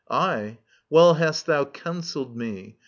[0.09, 0.57] Aye.
[0.89, 2.79] Well hast thou counselled me.